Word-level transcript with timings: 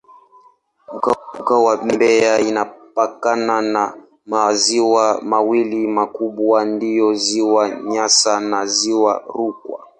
Mkoa 1.39 1.63
wa 1.63 1.83
Mbeya 1.83 2.39
inapakana 2.39 3.61
na 3.61 3.83
maziwa 4.25 5.21
mawili 5.21 5.87
makubwa 5.87 6.65
ndiyo 6.65 7.13
Ziwa 7.13 7.69
Nyasa 7.69 8.39
na 8.39 8.65
Ziwa 8.65 9.23
Rukwa. 9.35 9.85